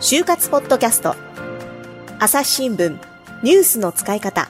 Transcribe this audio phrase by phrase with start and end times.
[0.00, 1.16] 就活ポッドキャスト。
[2.20, 2.96] 朝日新聞。
[3.42, 4.48] ニュースの使い方。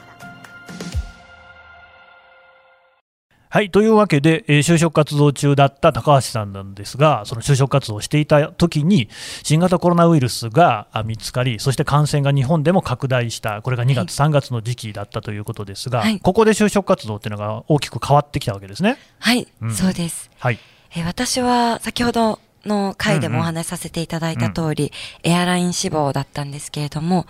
[3.49, 9.09] はいというわけで、えー就職活動中だった高橋さんなんですが、その就職活動をしていた時に、
[9.41, 16.19] 新型コロナウイルスがあ見つかり、そして感染が日本でも拡大した、これが2月、3月の時期だったということですが、はい。
[16.19, 18.97] ここで就職活動っていうのが大きく変わってきたわけですね。
[19.19, 19.73] はい、うん。
[19.73, 20.29] そうです。
[20.37, 20.59] はい、
[20.95, 24.91] えー私は先ほどの回でもお話しさせていただいた通り、
[25.23, 27.25] エアライン志望だったんですけれども、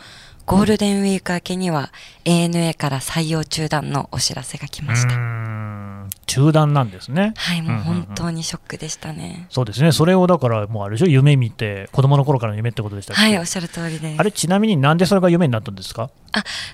[0.46, 1.92] ゴールデンウィーク明けには
[2.24, 5.14] ANA から採用中断のお知らせが来ました。
[5.16, 7.34] ん中断なんですね。
[7.36, 9.48] はい、もううんうんうん本当にショックでしたね。
[9.50, 14.20] そうですね、それをだから、もうあれでしょ、夢見て、子供の頃からの夢ってことでしたはい、おっしゃる通りです。
[14.20, 16.10] あれ、ちなみになんでそれが夢になったんですか？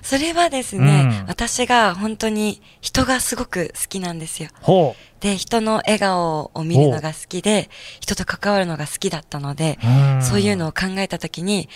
[0.02, 4.50] それはですね、うん私が本当に人がすごく好きなんですよ。
[4.60, 9.78] ほで、人の笑顔を見るのが好きで、人と関わるのが好きだったので、
[10.20, 11.70] う、そういうののを考えたときに、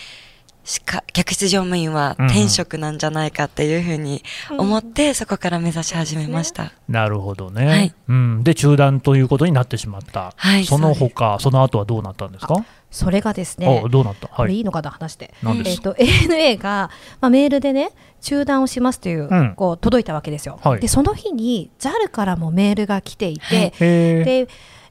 [0.68, 2.30] しか客室乗務員はうんうん。
[2.30, 6.72] 転職なんじゃないかっていうふうに思って、そこから目指し始めました。
[6.88, 7.94] なるほどね、はい。
[8.08, 10.66] うん、で中断ということになってしまった、はい。
[10.66, 12.54] その他その後はどうなったんですか、
[12.90, 15.70] それがですねおどうなった、はい、これいいのかな話して、何です？
[15.70, 16.90] えっと ANA が、
[17.22, 19.54] まあ、メールでね中断をしますという,、うん。
[19.56, 20.80] こう届いたわけですよ、はい。
[20.80, 24.48] でその日に JAL からもメールが来ていて、で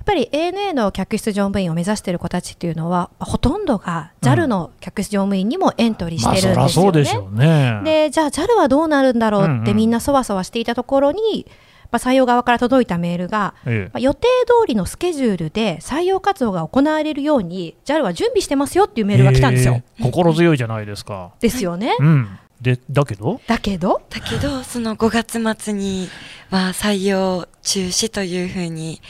[0.07, 6.89] ぱり ANA の客室乗務員を目指している子たちっていうのはほとんどが JAL の客室乗務員にもエントリーまあしてるんですよね。
[6.89, 7.81] うでしょうね。
[7.83, 11.45] でじゃあ JAL はどうなるんだろうってみんなそわそわしていたところに、
[11.91, 13.91] まあ、採用側から届いたメールが、ええ。
[13.93, 19.73] まあ予定通りのスケジュールで採用活動が行われるように JAL は準備してますよっていうメールが来たんですよ。
[19.73, 21.95] へー心強いじゃないですか、ですよね。
[21.99, 23.41] うん、でだけど？
[23.45, 24.01] だけど？
[24.09, 26.07] だけど、その5月末に
[26.49, 29.01] は採用中止というふうに、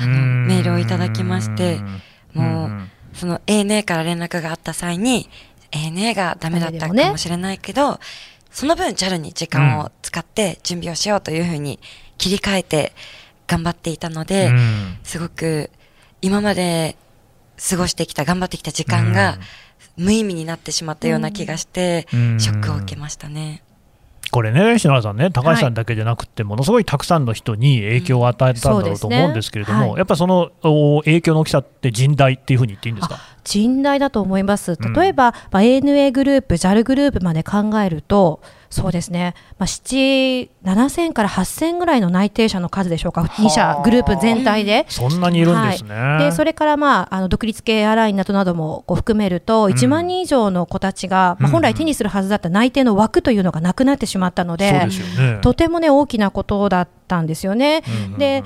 [0.00, 1.80] あの、メールをいただきまして、
[2.32, 5.28] もう、んその ANA から連絡があった際に、
[5.72, 7.98] ANA がダメだったかもしれないけど、
[8.50, 11.78] その分 JAL に時間を使って準備をしようというふうに
[12.18, 12.92] 切り替えて
[13.46, 14.98] 頑張っていたので、うん。
[15.02, 15.70] すごく
[16.22, 16.96] 今まで
[17.68, 19.38] 過ごしてきた、頑張ってきた時間が
[19.96, 22.40] 無意味になってしまったような気がして、うん。
[22.40, 23.62] ショックを受けましたね。
[24.30, 29.98] これね、篠原さんね、高橋さんだけじゃなくて、ものすごいたくさんの人に影響を与えたんだろうと思うんですけれども、そうですねはい。
[29.98, 33.18] やっぱそのお影響の大きさって甚大っていうふうに言っていいんですか？
[33.44, 34.78] 甚大だと思います。
[34.80, 34.92] うん。
[34.92, 44.86] 例えば、まあ、ANA グループ、JAL グループまで考えると、そうですね、まあ、7、7000から8000ぐらいの内定者の数でしょうか、2社、グループ全体で。
[44.88, 45.94] そんなにいるんですね。
[45.94, 46.24] はい。
[46.24, 49.72] でそれから、まあ、あの独立系エアラインなどなどもこう含めると、ん。
[49.72, 55.38] 1万人以上の子たちが、まあ、本来手にするはずだった内定の枠というのがなくなってしまったので、そうですよね。
[55.40, 57.82] とても、ね、大きなことだったんですよね。
[57.88, 57.94] うん。
[57.94, 58.44] うんうんで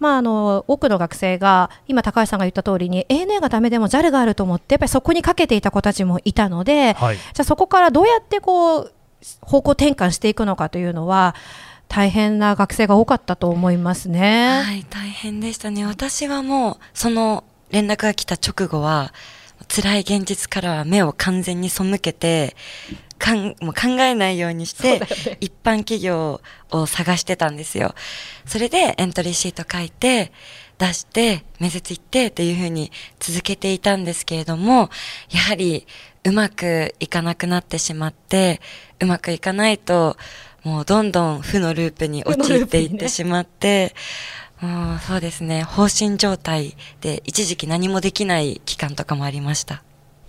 [0.00, 8.92] まあ、あの多くの学生が今、高橋さんが言った通りに ANA がダメでも JAL があると思ってやっぱりそこにかけていた子たちもいたので、はい、じゃあそこからどうやってこう
[9.40, 11.34] 方向転換していくのかというのは
[11.88, 14.62] 大変な学生が多かったと思いますね。
[14.64, 15.84] はい、大変でしたね。
[15.86, 19.12] 私はもう、その連絡が来た直後は、
[19.68, 22.56] 辛い現実からは目を完全に背けて、
[23.18, 25.00] かんもう考えないようにして、
[25.40, 27.94] 一般企業を探してたんですよ。
[28.44, 30.32] それでエントリーシート書いて、
[30.78, 32.90] 出して、面接行ってっていうふうに
[33.20, 34.90] 続けていたんですけれども、
[35.30, 35.86] やはり
[36.24, 38.60] うまくいかなくなってしまって、
[39.00, 40.16] うまくいかないと、
[40.62, 43.94] もうどんどん負のループに陥っていってしまって、
[44.60, 49.82] もうそうですね、放心状態で一時期何もできない期間とかもありました。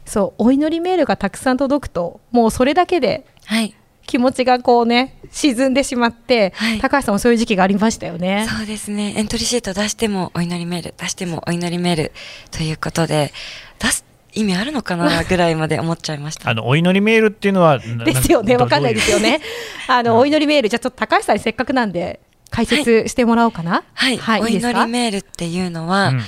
[0.05, 3.75] そうお祈りメールがたくさん届くともうそれだけではい。
[4.05, 8.47] 気持ちがこうね沈んでしまって、はい高橋さんもそういう時期がありましたよね。
[8.49, 9.13] そうですね。
[9.17, 12.11] エントリーシート出してもお祈りメール、出してもお祈りメール
[12.51, 13.31] ということで、
[13.79, 16.49] 出す意味あるのかな ぐらいまで思っちゃいました。
[16.49, 19.19] あのお祈りメールっていうのは、なですよね、どわかんないですよ。
[19.19, 19.41] ね。
[19.87, 22.19] あの、お祈りメール、じゃあちょっと高橋さんにせっかくなんで、
[22.51, 23.83] 解説してもらおうかな？
[23.93, 24.19] はい。
[24.41, 24.71] おいいですか？
[24.71, 26.25] 祈りメールっていうのは、どういう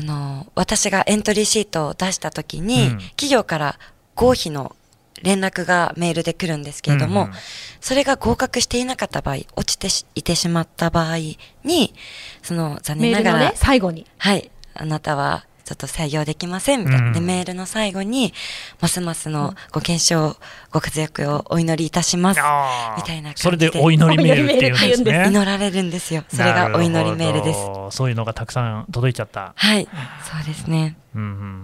[0.00, 3.78] あの、私がエントリーシートを出したときに、うん企業から
[4.14, 4.74] 合否の
[5.22, 7.34] 連絡がメールで来るんですけれども、うんうん
[7.80, 11.18] それが合格していなかった場合、落ちてしいてしまった場合
[11.64, 11.94] に、
[12.42, 14.04] その残念ながら、ね、最後に。
[14.18, 17.06] はい、あなたはちょっと採用できませんみたいな。
[17.08, 18.32] うんで、メールの最後に、
[18.80, 20.34] ますますのご健勝、
[20.70, 22.40] ご活躍をお祈りいたします。
[22.96, 25.26] みたいな感じでそれでお祈りメールっていうんですね。
[25.28, 26.24] 祈られるんですよ。
[26.28, 27.60] それがお祈りメールです
[27.96, 29.52] そういうのがたくさん届いちゃった。
[29.54, 29.86] はい、
[30.24, 30.96] そうですね。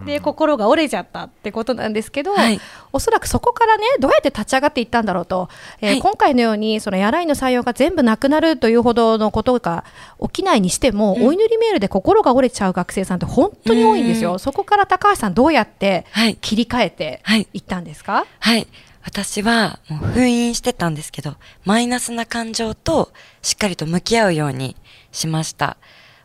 [0.04, 2.60] で、心が折れちゃったってことなんですけど、はい
[2.92, 5.48] おそらくそこからね、どうやって立ち上がっていったんだろうと、
[5.80, 9.84] えーはい今回のように、そのやらいの採用が全部なくなるというほどのことが
[10.22, 14.38] 起きないにしても、うんお祈りメールで心が折れちゃう学生さんって本当に多多いんですよ。
[14.38, 16.36] そこから高橋さんどうやってはい。
[16.36, 17.48] 切り替えてはい。
[17.52, 18.26] いったんですか？
[18.40, 18.66] はい。
[19.02, 23.12] 私はもう封印してたんですけど、マイナスな感情と
[23.42, 24.76] しっかりと向き合うように
[25.12, 25.76] しました。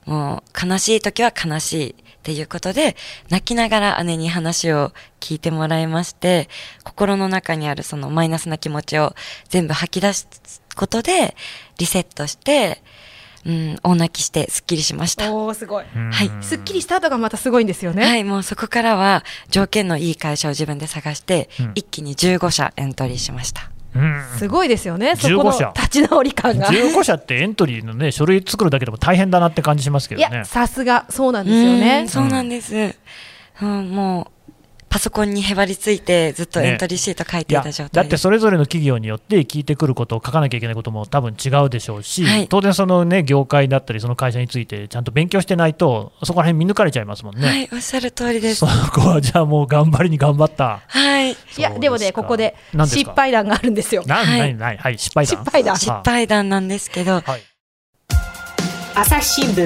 [0.05, 2.95] もう悲しい時は悲しいっていうことで、
[3.29, 6.47] 泣きながら姉に話を聞いてもらいまして、
[6.85, 9.13] 心の中にあるそのマイナスな気持ちを
[9.49, 10.27] 全部吐き出す
[10.75, 11.35] ことで、
[11.77, 12.81] リセットして、
[13.45, 15.31] うん、大泣きしてスッキリしました。
[15.33, 15.85] おおすごい。
[16.11, 18.05] はいすっきりした後がまたすごいんですよね。
[18.05, 23.69] はい、もうそこからは条件のいい会社を自分で探して、うん一気に15社エントリーしました。
[23.95, 25.15] うんすごいですよね。
[25.15, 26.67] そこの15社立ち直り感が。
[26.67, 32.07] 15社ってエントリーのね書類作るだけでも大変だなって感じしますけいどねや、さすがそうなんですようねん。
[32.07, 32.95] そうなんです。
[33.61, 34.38] うん、もう、
[34.89, 38.03] パソコンにへばりついてずっとエントリーシート書いていた状態。
[38.03, 38.17] だって。
[38.17, 42.47] それぞれの企業によって聞いてくることを書かなきゃいけないことも多分違うでしょうし、はい。
[42.47, 48.59] 当然そのね業界だったりその会社についてちゃんと勉強してないとそこら辺見抜かれちゃいますもんね、はい、おっしゃる通りです。
[48.59, 48.65] そ。
[48.89, 50.81] こはじゃあもう頑張りに頑張った。
[50.87, 51.31] はい。
[51.31, 52.55] いや、でもね、ここで
[52.85, 54.03] 失敗談があるんですよ。
[54.07, 54.97] はい。
[54.97, 55.37] 失敗談。
[55.37, 55.77] 失敗談。
[55.77, 57.41] 失敗談なんですけど、はい。
[58.95, 59.65] 朝日新聞。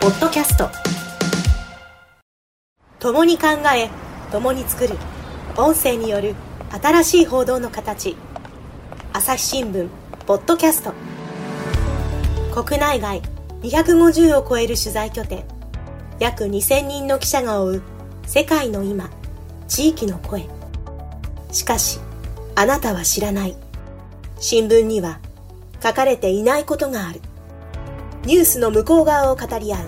[0.00, 0.68] ポッドキャスト。
[2.98, 3.88] 共に考え
[4.32, 4.96] 共に作る。
[5.58, 6.34] 音声による
[6.70, 8.16] 新しい報道の形。
[9.12, 9.90] 朝日新聞
[10.26, 10.94] ポッドキャスト。
[12.62, 13.20] 国内外
[13.60, 15.44] 250を超える取材拠点。
[16.18, 17.82] 約2000人の記者が追う
[18.26, 19.10] 世界の今
[19.68, 20.48] 地域の声。
[21.52, 22.00] しかし
[22.54, 23.56] あなたは知らない。
[24.40, 25.20] 新聞には
[25.82, 27.20] 書かれていないことがある。
[28.24, 29.78] ニュースの向こう側を語り合う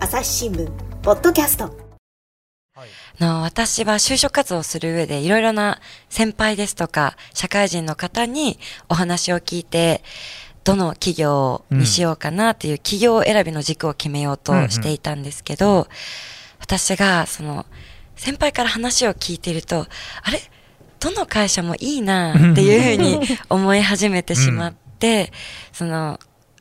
[0.00, 0.68] 朝日新聞
[1.02, 1.81] ポッドキャスト。
[2.74, 2.84] あ
[3.22, 5.78] の私は就職活動をする上でいろいろな
[6.08, 8.58] 先輩ですとか社会人の方に
[8.88, 10.02] お話を聞いて、
[10.64, 15.86] どの企業にしようかなっていう企業選びの軸を決めようとしていたんですけど、
[16.60, 17.66] 私がその
[18.16, 19.86] 先輩から話を聞いていると、
[20.22, 20.40] あれ？
[20.98, 23.20] どの会社もいいなっていうふうに
[23.50, 25.30] 思い始めてしまって、
[25.72, 26.18] その、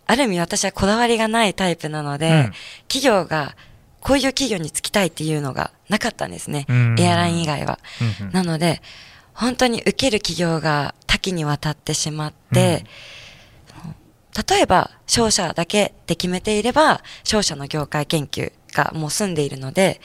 [0.07, 2.51] ある意味私はこだわりがないタイプなので、うん。
[2.89, 3.55] 企業が
[4.01, 6.65] こういう企業に就きたいっていうのがなかったんですね。
[6.67, 7.79] うんエアライン以外は。
[8.19, 8.81] うんうんなので、
[9.33, 12.85] 本当に受ける企業が多岐にわたってしまって、
[14.49, 19.99] 例えば、商社だけで決めていれば、商社の業界研究がもう済んでいるので、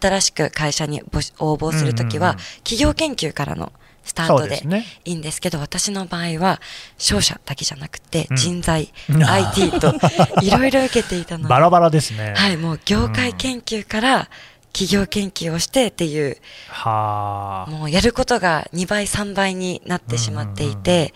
[0.00, 1.02] 新しく会社に
[1.38, 3.72] 応募するときは企業研究からの
[4.04, 4.62] スタートで
[5.04, 6.60] いいんですけど、私の場合は、
[6.98, 8.36] 商社だけじゃなくて、うん。
[8.36, 9.24] 人材、うん。
[9.24, 9.94] IT と、
[10.42, 12.34] いろいろ受けていたので、バラバラですね。
[12.36, 14.28] はい、もう業界研究から
[14.72, 16.36] 企業研究をしてっていう、
[16.68, 17.70] はあ。
[17.70, 21.14] もうやることが2倍、3倍になってしまっていて、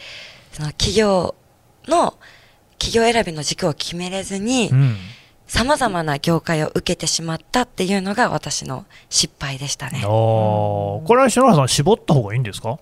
[0.53, 1.35] その企業
[1.87, 2.15] の、
[2.79, 4.97] 企業選びの軸を決めれずにう、ん
[5.49, 10.03] 様々な業界を受けてしまったっていうのが私の失敗でしたね。
[10.03, 12.79] これは篠原さん絞った方がいいんですか？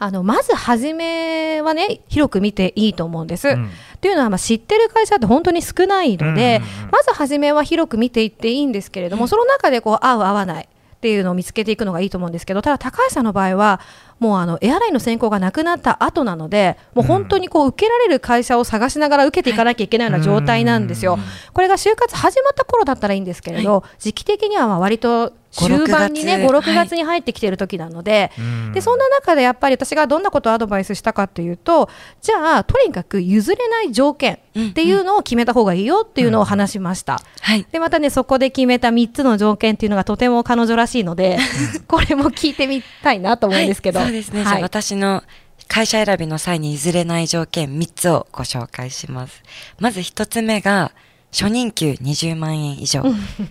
[0.00, 3.48] あのまず初めはね広く見ていいと思うんです。
[3.48, 10.68] うんっていうのは、まあ、知ってる会社って本当に少ないので、うんうんうんまず初めは広く見ていっていいんですけれども、その中でこう合う合わない
[10.98, 13.80] っていうのを見つけていくのがいいと思うんですけどただ高橋さんの場合は
[14.18, 21.14] もうあのエアラインの選考がなくなった後なのでもう本当にこう受けられる会社を探しながら受けていかなきゃいけないような状態なんですよ。
[21.14, 21.20] うん
[21.52, 31.88] これが就活始まった頃だったらいいんですけれど、時期的にはまあ割と終盤にね5 5、6 6月に入ってきている時なので、うんでそんな中でやっぱり私がどんなことをアドバイスしたかっていうと
[32.20, 37.20] じゃあとにかく譲れない条件っていうのを決めた方がいいよっていうのを話しました。
[37.40, 37.66] はい。
[37.70, 41.38] でまたねそこで決めた3つの条件っていうのがとても彼女らしいので
[41.88, 44.42] これも聞いてみたいなと思うんですけど、はい、そうですね。
[44.42, 45.22] じゃあはい私の
[45.68, 49.42] 会社選びの際に譲れない条件3つをご紹介します。
[49.78, 50.92] まず1つ目が、
[51.30, 53.04] 初任給20万円以上。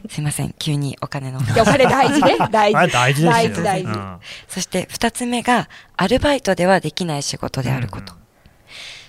[0.10, 1.40] すいません、急にお金の。
[1.40, 2.38] いやお金大事ね。
[2.52, 2.92] 大事。
[2.92, 3.32] 大事ですよ。
[3.32, 3.92] 大事大事。
[3.92, 4.18] うん。
[4.48, 8.14] そして2つ目が、アルバイトではできない仕事であること。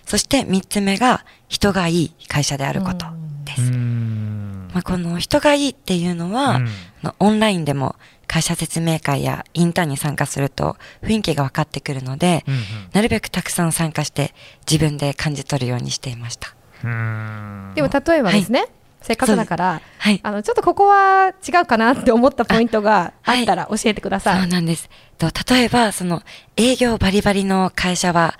[0.07, 3.07] そして3つ目が、人がいい会社であること
[3.45, 3.63] です。
[3.63, 4.71] うん。
[4.75, 6.65] まあ、この人がいいっていうのは、うん。
[7.01, 7.97] まあオンラインでも
[8.27, 12.61] 会社説明会やインターンに参加すると雰囲気が分かってくるので、うん。
[12.93, 14.35] なるべくたくさん参加して
[14.71, 16.58] 自分で感じ取るようにしていました。
[16.85, 18.67] うんでも例えばですね、
[19.03, 20.21] せっかくだからはい。
[20.23, 24.41] あのちょっとここは違うかなって思ったポイントがあったら教えてください。
[24.43, 24.89] そうなんです。
[25.19, 26.23] と例えば、その
[26.57, 28.39] 営業バリバリの会社は、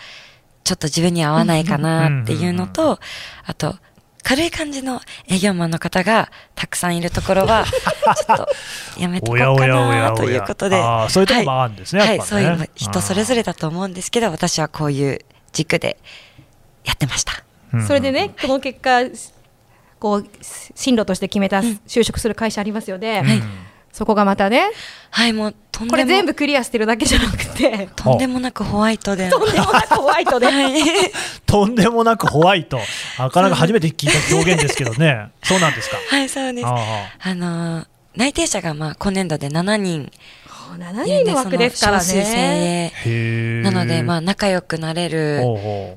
[0.65, 3.01] ちょっと自分に合わないかなっていうのうんと、
[3.45, 3.77] あと、
[4.23, 7.65] 軽い感じの営業マンの方がたくさんいるところは、
[8.27, 8.49] ちょっと
[8.99, 10.83] やめとこうかなということで。
[11.09, 15.21] そういうとこもあるんですねはい、ねはいそういう人それぞれだと思うんですけど、私はこういう
[15.53, 15.99] 軸で
[16.85, 17.45] やってました。
[17.73, 17.87] うん。
[17.87, 19.01] それでねこの結果
[19.99, 20.27] こう
[20.75, 23.43] 進路として決めた就職する会社ありますよね、うん。
[23.93, 24.71] そこがまたね。
[25.11, 27.89] はい、もう、とんでもこれ全部クリアしてるだけじゃなくて。
[27.97, 29.29] とんでもなくホワイトで。
[29.31, 30.49] とんでもなくホワイトで、
[31.47, 32.79] とんでもなくホワイト、
[33.19, 35.97] なかなか初めて聞いた表現ですけどね、そうなんですか。
[36.09, 36.67] はい、そうです。
[36.67, 36.77] あ
[37.21, 37.87] あのー
[38.19, 40.11] 内定者がまあ今年度で7人
[40.77, 42.93] 7いるんで人の枠ですからね。
[43.63, 45.41] なので、まあ仲良くなれる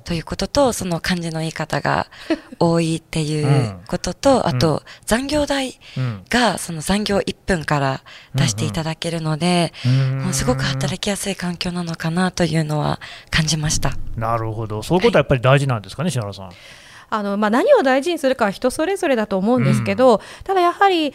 [0.05, 2.07] ということと、その漢字の言い方が
[2.59, 6.23] 多いっていうことと、あと残業代うん。
[6.29, 8.01] がその残業1分から
[8.35, 9.73] 出していただけるので、
[10.23, 12.99] もうすごく働きやすい環境なのかなというのは
[13.29, 13.91] 感じました。
[14.15, 16.51] なるほど、そういうことはやっぱり大事なんですかね、篠原さん。
[17.13, 21.13] あのまあ、何を大事にするかは人それぞれだと思うんですけど、ただやはり、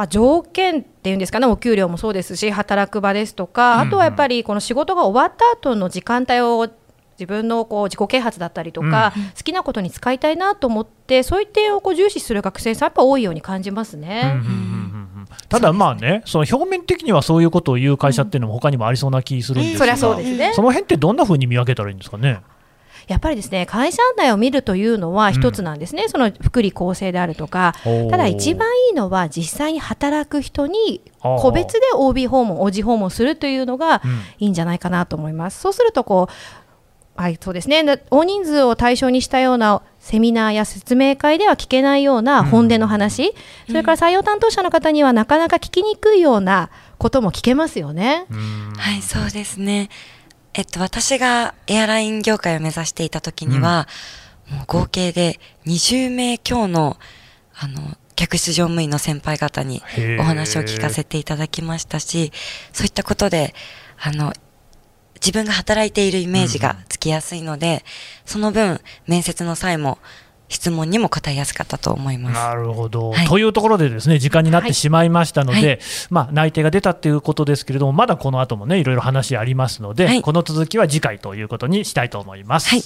[0.00, 3.88] まあ、条件っていうんですかねお給料もそうですし働く場ですとか、うんうん。
[3.88, 6.70] あとはやっぱりこの仕事が終わった後の時間帯を
[7.18, 14.22] 自分のこう自己啓発だったりとか、好きなことに使いたいなと思ってそういう点をこう重視する学生さんやっぱ多いように感じますね。
[14.36, 14.56] うんうんうんうんう
[15.24, 15.28] ん。
[15.50, 20.52] ただまあね、その表面的にはそういうことを言う会社っていうのも他にもありそうな気するんですが、うですね。
[20.54, 22.40] その辺ってどんな風に見分けたらいいんですかね？
[23.10, 27.74] やっぱりですね会社案内を見るというのは一つなんですね、その福利厚生であるとか。
[28.10, 34.20] ただ一番いいのは実際に働く人に個別で OB 訪問 OG 訪問するというのがうん。
[34.38, 35.60] いいんじゃないかなと思います。
[35.60, 36.32] そうするとこう
[37.20, 37.82] はい、そうですね。
[37.82, 43.34] な大人数を対象にしたようなセミナーや説明会では聞けないような本音の話、
[43.66, 48.24] それから採用担当者の方にはなかなか聞きにくいようなことも聞けますよね。
[48.30, 48.72] うん。
[48.74, 49.90] はい、そうですね。
[50.52, 53.86] えっと、私がエアライン業界を目指していた時には、
[54.48, 56.98] もう合計で20名強の、
[57.54, 59.80] あの、客室乗務員の先輩方に
[60.18, 62.32] お話を聞かせていただきましたし、
[62.72, 63.54] そういったことで、
[63.98, 64.32] あの、
[65.14, 67.84] 自分が働いているイメージがつきやすいので、
[68.26, 69.98] その分、面接の際も
[70.50, 72.34] 質問にも答えやすかったと思います。
[72.34, 73.26] なるほど、はい。
[73.26, 75.78] というところでですね時間になってしまいましたので、はい。
[76.10, 80.22] まあ、内定が出たということですけれどもまだこの後もねいろいろ話ありますので、はい。
[80.22, 82.68] この続きは次回ということにしたいと思います。
[82.68, 82.82] はい。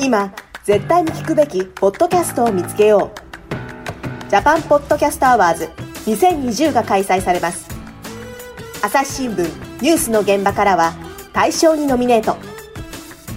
[0.00, 0.32] 今
[0.64, 4.30] 絶対に聞くべきポッドキャストを見つけよう。
[4.30, 5.68] ジャパンポッドキャストアワーズ
[6.06, 7.68] 2020が開催されます。
[8.82, 9.42] 朝日新聞
[9.82, 10.94] ニュースの現場からは
[11.34, 12.36] 大賞にノミネート。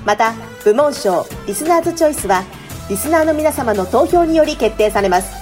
[0.05, 2.43] また部門賞リスナーズチョイスは
[2.89, 5.33] リスナーの皆様の投票により決定されます。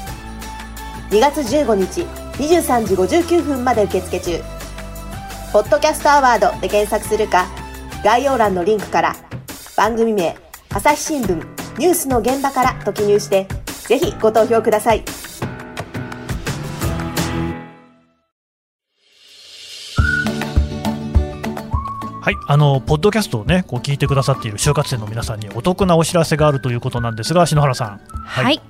[1.10, 2.02] 2月15日
[2.42, 4.40] 23時59分まで受付中。
[5.52, 7.46] ポッドキャストアワードで検索するか
[8.04, 9.16] 概要欄のリンクから
[9.76, 10.38] 番組名
[10.70, 11.36] 朝日新聞
[11.78, 15.21] ニュースの現場からと記入してぜひご投票ください。
[22.36, 28.02] はい、あのポッドキャストをねこう聞いてくださっている就活生の皆さんにお得なお知らせがあるということなんですが篠原さん。
[28.26, 28.62] はい、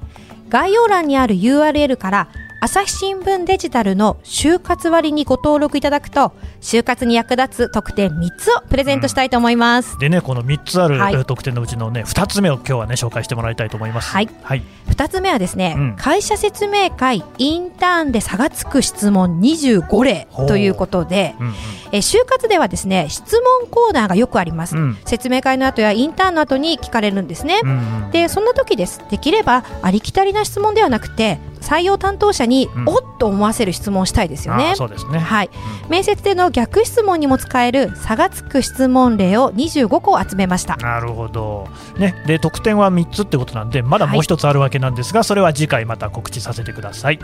[0.50, 2.27] 概要欄にある URL から
[2.63, 14.12] 朝日新聞デジタルの就活割にご登録いただくと就活に役立つ特典3つをプレゼントしたいと思います、でねこの3つある、特典のうちのね2つ目を今日はね紹介してもらいたいと思います。
[14.12, 14.30] はい。
[14.44, 15.96] はい、2つ目はですね、うん。
[15.96, 21.53] 会社説明会インターンで差がつく質問25例ということで、うんうん。
[21.94, 24.98] えー就活ではですね質問コーナーがよくあります、うん。
[25.06, 28.12] 説明会の後やインターンの後に聞かれるんですね、うんうん。
[28.12, 29.01] でそんな時です。
[29.10, 32.89] できればありきたりな質問ではなくて採用担当者に、うん。
[32.89, 35.20] おっと思わせる質問をしたいですよあねーそうですね。
[35.20, 35.50] はい、
[35.84, 35.89] うん。
[35.89, 40.75] 面接での逆質問にも使える差がつく質問例を25個集めました。
[40.77, 47.20] なるほど、ね、で得点は3つってことなんでまだもう一つあるわけなんですが、それは次回また告知させてください。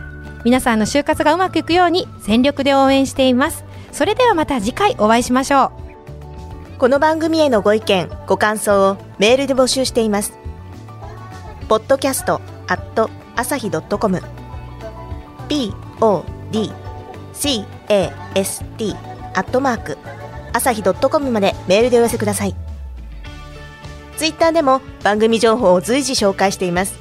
[0.45, 3.65] 皆さんの就活がうまくいくように全力で応援しています。
[3.91, 5.71] それではまた次回お会いしましょ
[6.75, 6.77] う。
[6.77, 10.37] この番組へのご意見ご感想をメールで募集しています。
[11.67, 14.19] ポッドキャストアット朝日 .com
[15.99, 16.25] podcast
[19.35, 19.97] アットマーク。
[20.53, 22.55] 朝日 .com までメールでお寄せください。
[24.17, 26.97] ツイッターでも番組情報を随時紹介しています。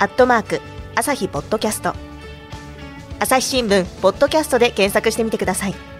[0.00, 0.60] アットマーク
[0.96, 1.94] 朝日ポッドキャスト。
[3.20, 5.95] 朝日新聞ポッドキャストで検索してみてください。